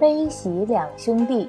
[0.00, 1.46] 悲喜两兄弟。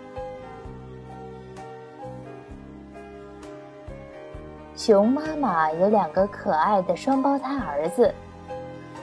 [4.76, 8.14] 熊妈妈有两个可爱的双胞胎儿子，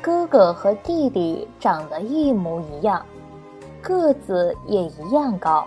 [0.03, 3.03] 哥哥和弟弟长得一模一样，
[3.81, 5.67] 个子也一样高。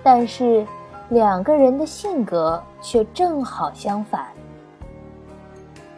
[0.00, 0.64] 但是
[1.08, 4.28] 两个人的性格却正好相反。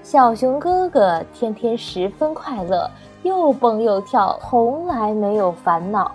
[0.02, 2.90] 小熊哥哥天天十分快乐，
[3.24, 6.10] 又蹦又跳，从来没有烦恼。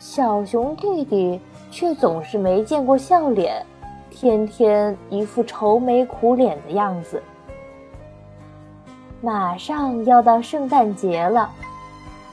[0.00, 1.38] 小熊弟弟
[1.70, 3.64] 却总是没见过笑脸。
[4.08, 7.22] 天天一副愁眉苦脸的样子。
[9.20, 11.50] 马上要到圣诞节了，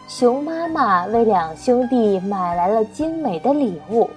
[0.08, 4.10] 熊妈妈为两兄弟买来了精美的礼物。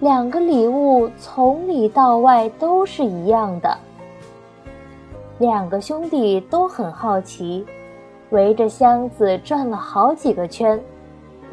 [0.00, 3.74] 两个礼物从里到外都是一样的。
[5.38, 7.64] 两个兄弟都很好奇，
[8.28, 10.78] 围着箱子转了好几个圈。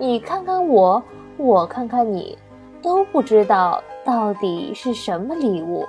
[0.01, 1.03] 你看看我，
[1.37, 2.35] 我看看你，
[2.81, 3.79] 都不知道。
[4.03, 5.87] 到底是什么礼物？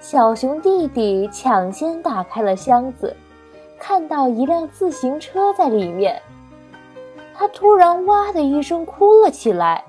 [0.00, 3.14] 小熊弟弟抢先打开了箱子，
[3.78, 6.20] 看到一辆自行车在里面，
[7.32, 9.84] 他突然哇的一声哭了起来。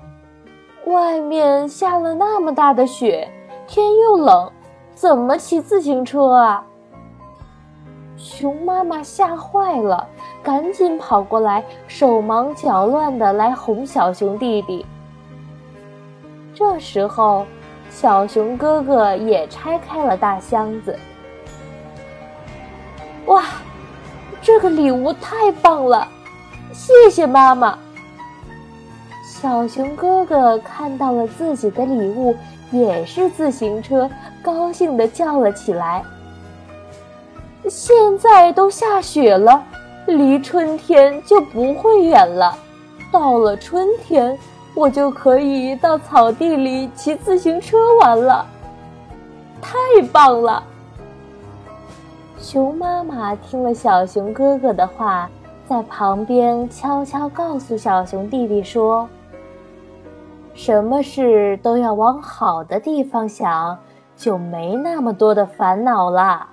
[0.84, 3.28] 外面下了那么大的雪，
[3.66, 4.48] 天又冷，
[4.94, 6.64] 怎么骑自行车啊？
[8.16, 10.08] 熊妈妈吓坏了，
[10.42, 14.84] 赶紧跑过来，手忙脚乱的来哄小熊弟弟。
[16.54, 17.44] 这时候，
[17.90, 20.98] 小熊哥哥也拆开了大箱子。
[23.26, 23.44] 哇，
[24.40, 26.08] 这个礼物太棒了！
[26.72, 27.78] 谢谢妈妈。
[29.24, 32.34] 小熊哥哥看到了自己的礼物，
[32.72, 34.10] 也是自行车，
[34.42, 36.02] 高兴的叫了起来。
[37.68, 39.62] 现在都下雪了，
[40.08, 42.56] 离春天就不会远了。
[43.12, 44.38] 到了春天。
[44.74, 48.46] 我就可以到草地里骑自行车玩了，
[49.60, 49.76] 太
[50.12, 50.62] 棒了！
[52.38, 55.28] 熊妈妈听了小熊哥哥的话，
[55.66, 59.08] 在旁边悄悄告诉小熊弟弟说
[60.54, 63.76] ：“什么事都要往好的地方想，
[64.16, 66.48] 就没那么多的烦恼啦。”